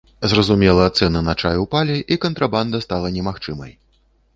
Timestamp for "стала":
2.89-3.17